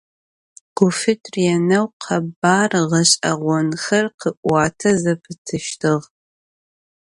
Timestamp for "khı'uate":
4.19-4.91